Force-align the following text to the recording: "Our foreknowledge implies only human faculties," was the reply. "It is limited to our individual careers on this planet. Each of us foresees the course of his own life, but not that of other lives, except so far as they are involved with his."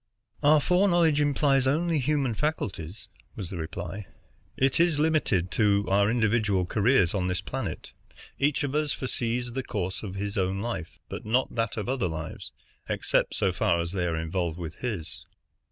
"Our 0.41 0.59
foreknowledge 0.59 1.21
implies 1.21 1.67
only 1.67 1.99
human 1.99 2.33
faculties," 2.33 3.07
was 3.35 3.51
the 3.51 3.57
reply. 3.57 4.07
"It 4.57 4.79
is 4.79 4.97
limited 4.97 5.51
to 5.51 5.85
our 5.89 6.09
individual 6.09 6.65
careers 6.65 7.13
on 7.13 7.27
this 7.27 7.39
planet. 7.39 7.91
Each 8.39 8.63
of 8.63 8.73
us 8.73 8.93
foresees 8.93 9.51
the 9.51 9.61
course 9.61 10.01
of 10.01 10.15
his 10.15 10.39
own 10.39 10.59
life, 10.59 10.97
but 11.07 11.23
not 11.23 11.53
that 11.53 11.77
of 11.77 11.87
other 11.87 12.07
lives, 12.07 12.51
except 12.89 13.35
so 13.35 13.51
far 13.51 13.79
as 13.79 13.91
they 13.91 14.07
are 14.07 14.17
involved 14.17 14.57
with 14.57 14.77
his." 14.77 15.27